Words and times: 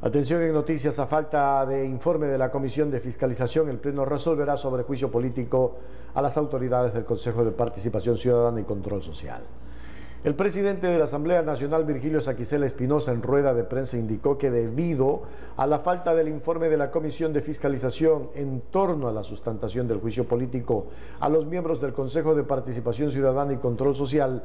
Atención 0.00 0.42
en 0.42 0.52
noticias, 0.52 0.96
a 1.00 1.08
falta 1.08 1.66
de 1.66 1.84
informe 1.84 2.28
de 2.28 2.38
la 2.38 2.52
Comisión 2.52 2.88
de 2.88 3.00
Fiscalización, 3.00 3.68
el 3.68 3.78
Pleno 3.78 4.04
resolverá 4.04 4.56
sobre 4.56 4.84
juicio 4.84 5.10
político 5.10 5.74
a 6.14 6.22
las 6.22 6.36
autoridades 6.36 6.94
del 6.94 7.04
Consejo 7.04 7.44
de 7.44 7.50
Participación 7.50 8.16
Ciudadana 8.16 8.60
y 8.60 8.64
Control 8.64 9.02
Social. 9.02 9.42
El 10.22 10.36
presidente 10.36 10.86
de 10.86 10.98
la 10.98 11.06
Asamblea 11.06 11.42
Nacional, 11.42 11.84
Virgilio 11.84 12.20
Saquicela 12.20 12.66
Espinosa, 12.66 13.10
en 13.10 13.22
rueda 13.22 13.54
de 13.54 13.64
prensa 13.64 13.96
indicó 13.96 14.38
que 14.38 14.52
debido 14.52 15.22
a 15.56 15.66
la 15.66 15.80
falta 15.80 16.14
del 16.14 16.28
informe 16.28 16.68
de 16.68 16.76
la 16.76 16.92
Comisión 16.92 17.32
de 17.32 17.40
Fiscalización 17.40 18.30
en 18.36 18.62
torno 18.70 19.08
a 19.08 19.12
la 19.12 19.24
sustantación 19.24 19.88
del 19.88 19.98
juicio 19.98 20.28
político 20.28 20.86
a 21.18 21.28
los 21.28 21.44
miembros 21.44 21.80
del 21.80 21.92
Consejo 21.92 22.36
de 22.36 22.44
Participación 22.44 23.10
Ciudadana 23.10 23.52
y 23.52 23.56
Control 23.56 23.96
Social, 23.96 24.44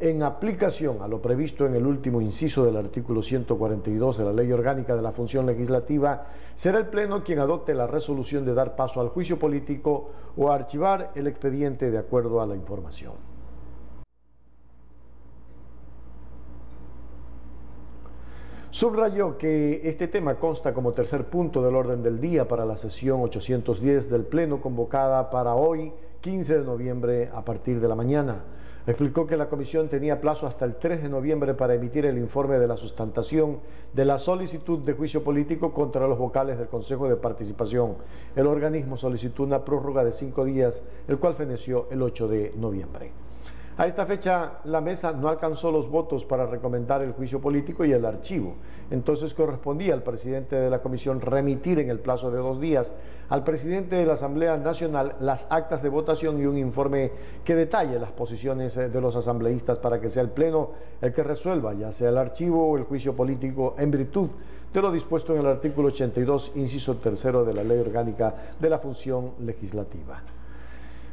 en 0.00 0.22
aplicación 0.22 1.02
a 1.02 1.08
lo 1.08 1.22
previsto 1.22 1.66
en 1.66 1.74
el 1.74 1.86
último 1.86 2.20
inciso 2.20 2.64
del 2.64 2.76
artículo 2.76 3.22
142 3.22 4.18
de 4.18 4.24
la 4.24 4.32
Ley 4.32 4.50
Orgánica 4.50 4.96
de 4.96 5.02
la 5.02 5.12
Función 5.12 5.46
Legislativa, 5.46 6.26
será 6.54 6.78
el 6.78 6.86
Pleno 6.86 7.22
quien 7.22 7.38
adopte 7.38 7.74
la 7.74 7.86
resolución 7.86 8.44
de 8.44 8.54
dar 8.54 8.74
paso 8.76 9.00
al 9.00 9.08
juicio 9.08 9.38
político 9.38 10.10
o 10.36 10.50
archivar 10.50 11.12
el 11.14 11.26
expediente 11.26 11.90
de 11.90 11.98
acuerdo 11.98 12.40
a 12.40 12.46
la 12.46 12.56
información. 12.56 13.33
Subrayó 18.74 19.38
que 19.38 19.82
este 19.84 20.08
tema 20.08 20.34
consta 20.34 20.74
como 20.74 20.90
tercer 20.90 21.26
punto 21.26 21.62
del 21.62 21.76
orden 21.76 22.02
del 22.02 22.20
día 22.20 22.48
para 22.48 22.66
la 22.66 22.76
sesión 22.76 23.20
810 23.20 24.10
del 24.10 24.24
Pleno 24.24 24.60
convocada 24.60 25.30
para 25.30 25.54
hoy, 25.54 25.92
15 26.22 26.58
de 26.58 26.64
noviembre, 26.64 27.30
a 27.32 27.44
partir 27.44 27.78
de 27.78 27.86
la 27.86 27.94
mañana. 27.94 28.42
Explicó 28.84 29.28
que 29.28 29.36
la 29.36 29.48
comisión 29.48 29.88
tenía 29.88 30.20
plazo 30.20 30.48
hasta 30.48 30.64
el 30.64 30.74
3 30.74 31.04
de 31.04 31.08
noviembre 31.08 31.54
para 31.54 31.74
emitir 31.74 32.04
el 32.04 32.18
informe 32.18 32.58
de 32.58 32.66
la 32.66 32.76
sustantación 32.76 33.60
de 33.92 34.06
la 34.06 34.18
solicitud 34.18 34.80
de 34.80 34.94
juicio 34.94 35.22
político 35.22 35.72
contra 35.72 36.08
los 36.08 36.18
vocales 36.18 36.58
del 36.58 36.66
Consejo 36.66 37.08
de 37.08 37.14
Participación. 37.14 37.98
El 38.34 38.48
organismo 38.48 38.96
solicitó 38.96 39.44
una 39.44 39.64
prórroga 39.64 40.04
de 40.04 40.10
cinco 40.10 40.44
días, 40.44 40.82
el 41.06 41.20
cual 41.20 41.34
feneció 41.34 41.86
el 41.92 42.02
8 42.02 42.26
de 42.26 42.52
noviembre. 42.56 43.23
A 43.76 43.88
esta 43.88 44.06
fecha, 44.06 44.60
la 44.66 44.80
mesa 44.80 45.12
no 45.12 45.26
alcanzó 45.28 45.72
los 45.72 45.90
votos 45.90 46.24
para 46.24 46.46
recomendar 46.46 47.02
el 47.02 47.10
juicio 47.10 47.40
político 47.40 47.84
y 47.84 47.90
el 47.90 48.04
archivo. 48.04 48.54
Entonces 48.88 49.34
correspondía 49.34 49.94
al 49.94 50.04
presidente 50.04 50.54
de 50.54 50.70
la 50.70 50.80
comisión 50.80 51.20
remitir 51.20 51.80
en 51.80 51.90
el 51.90 51.98
plazo 51.98 52.30
de 52.30 52.38
dos 52.38 52.60
días 52.60 52.94
al 53.30 53.42
presidente 53.42 53.96
de 53.96 54.06
la 54.06 54.12
Asamblea 54.12 54.56
Nacional 54.58 55.16
las 55.18 55.48
actas 55.50 55.82
de 55.82 55.88
votación 55.88 56.40
y 56.40 56.46
un 56.46 56.56
informe 56.56 57.10
que 57.44 57.56
detalle 57.56 57.98
las 57.98 58.12
posiciones 58.12 58.76
eh, 58.76 58.90
de 58.90 59.00
los 59.00 59.16
asambleístas 59.16 59.80
para 59.80 60.00
que 60.00 60.08
sea 60.08 60.22
el 60.22 60.30
Pleno 60.30 60.70
el 61.00 61.12
que 61.12 61.24
resuelva, 61.24 61.74
ya 61.74 61.90
sea 61.90 62.10
el 62.10 62.18
archivo 62.18 62.68
o 62.68 62.76
el 62.76 62.84
juicio 62.84 63.16
político, 63.16 63.74
en 63.76 63.90
virtud 63.90 64.28
de 64.72 64.82
lo 64.82 64.92
dispuesto 64.92 65.34
en 65.34 65.40
el 65.40 65.46
artículo 65.46 65.88
82, 65.88 66.52
inciso 66.54 66.94
tercero 66.98 67.44
de 67.44 67.54
la 67.54 67.64
Ley 67.64 67.80
Orgánica 67.80 68.34
de 68.60 68.70
la 68.70 68.78
Función 68.78 69.32
Legislativa. 69.40 70.22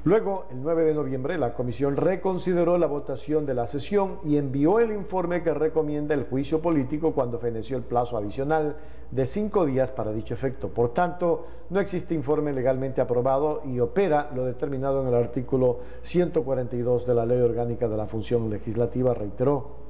Luego, 0.04 0.46
el 0.50 0.64
9 0.64 0.86
de 0.86 0.94
noviembre, 0.96 1.38
la 1.38 1.54
comisión 1.54 1.96
reconsideró 1.96 2.80
la 2.80 2.88
votación 2.88 3.46
de 3.46 3.54
la 3.54 3.68
sesión 3.68 4.18
y 4.24 4.38
envió 4.38 4.80
el 4.80 4.92
informe 4.92 5.44
que 5.44 5.54
recomienda 5.54 6.16
el 6.16 6.24
juicio 6.24 6.60
político 6.60 7.14
cuando 7.14 7.38
feneció 7.38 7.78
el 7.78 7.84
plazo 7.84 8.18
adicional 8.18 8.78
de 9.12 9.28
cinco 9.28 9.64
días 9.64 9.92
para 9.92 10.12
dicho 10.12 10.34
efecto. 10.34 10.70
Por 10.70 10.92
tanto, 10.96 11.46
no 11.70 11.80
existe 11.80 12.16
informe 12.16 12.52
legalmente 12.52 13.00
aprobado 13.00 13.62
y 13.64 13.80
opera 13.80 14.32
lo 14.34 14.46
determinado 14.46 15.04
en 15.04 15.10
el 15.10 15.14
artículo 15.14 15.82
142 16.02 17.06
de 17.06 17.14
la 17.14 17.28
Ley 17.28 17.40
Orgánica 17.40 17.88
de 17.88 17.98
la 17.98 18.08
Función 18.08 18.50
Legislativa, 18.50 19.14
reiteró. 19.14 19.82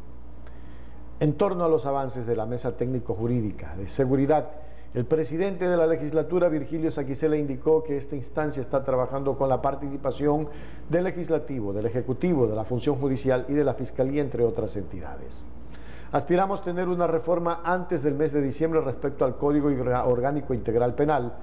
En 1.21 1.35
torno 1.35 1.63
a 1.63 1.69
los 1.69 1.85
avances 1.85 2.25
de 2.25 2.35
la 2.35 2.45
Mesa 2.45 2.75
Técnico-Jurídica 2.75 3.75
de 3.77 3.87
Seguridad, 3.87 4.49
el 4.93 5.05
presidente 5.05 5.69
de 5.69 5.77
la 5.77 5.87
legislatura, 5.87 6.49
Virgilio 6.49 6.91
Saquicela, 6.91 7.37
indicó 7.37 7.81
que 7.81 7.95
esta 7.95 8.17
instancia 8.17 8.61
está 8.61 8.83
trabajando 8.83 9.37
con 9.37 9.47
la 9.47 9.61
participación 9.61 10.49
del 10.89 11.05
legislativo, 11.05 11.71
del 11.71 11.85
ejecutivo, 11.85 12.45
de 12.45 12.57
la 12.57 12.65
función 12.65 12.97
judicial 12.97 13.45
y 13.47 13.53
de 13.53 13.63
la 13.63 13.73
fiscalía, 13.73 14.21
entre 14.21 14.43
otras 14.43 14.75
entidades. 14.75 15.45
Aspiramos 16.11 16.61
tener 16.61 16.89
una 16.89 17.07
reforma 17.07 17.61
antes 17.63 18.03
del 18.03 18.15
mes 18.15 18.33
de 18.33 18.41
diciembre 18.41 18.81
respecto 18.81 19.23
al 19.23 19.37
Código 19.37 19.69
Orgánico 19.69 20.53
Integral 20.53 20.93
Penal, 20.93 21.35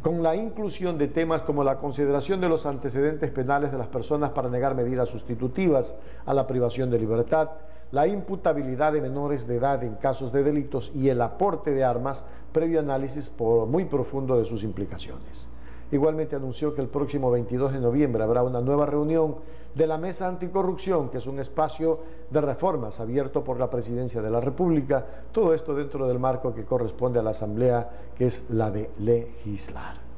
con 0.00 0.22
la 0.22 0.34
inclusión 0.34 0.96
de 0.96 1.08
temas 1.08 1.42
como 1.42 1.62
la 1.62 1.76
consideración 1.76 2.40
de 2.40 2.48
los 2.48 2.64
antecedentes 2.64 3.30
penales 3.30 3.70
de 3.70 3.76
las 3.76 3.88
personas 3.88 4.30
para 4.30 4.48
negar 4.48 4.74
medidas 4.74 5.10
sustitutivas 5.10 5.94
a 6.24 6.32
la 6.32 6.46
privación 6.46 6.90
de 6.90 6.98
libertad, 6.98 7.50
la 7.92 8.06
imputabilidad 8.06 8.92
de 8.92 9.00
menores 9.00 9.46
de 9.46 9.56
edad 9.56 9.82
en 9.84 9.94
casos 9.94 10.32
de 10.32 10.42
delitos 10.42 10.90
y 10.94 11.08
el 11.08 11.20
aporte 11.20 11.70
de 11.70 11.84
armas 11.84 12.24
previo 12.52 12.80
análisis 12.80 13.28
por 13.28 13.66
muy 13.66 13.84
profundo 13.84 14.38
de 14.38 14.44
sus 14.44 14.64
implicaciones. 14.64 15.48
Igualmente 15.90 16.34
anunció 16.34 16.74
que 16.74 16.80
el 16.80 16.88
próximo 16.88 17.30
22 17.30 17.72
de 17.72 17.80
noviembre 17.80 18.22
habrá 18.22 18.42
una 18.42 18.60
nueva 18.60 18.86
reunión 18.86 19.36
de 19.74 19.86
la 19.86 19.98
Mesa 19.98 20.28
Anticorrupción, 20.28 21.08
que 21.08 21.18
es 21.18 21.26
un 21.26 21.38
espacio 21.38 22.00
de 22.30 22.40
reformas 22.40 23.00
abierto 23.00 23.44
por 23.44 23.58
la 23.58 23.70
Presidencia 23.70 24.22
de 24.22 24.30
la 24.30 24.40
República, 24.40 25.04
todo 25.30 25.52
esto 25.52 25.74
dentro 25.74 26.06
del 26.08 26.18
marco 26.18 26.54
que 26.54 26.64
corresponde 26.64 27.18
a 27.18 27.22
la 27.22 27.30
Asamblea, 27.30 27.90
que 28.16 28.26
es 28.26 28.48
la 28.50 28.70
de 28.70 28.90
legislar. 28.98 30.13